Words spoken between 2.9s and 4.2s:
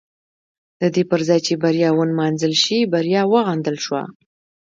بریا وغندل شوه.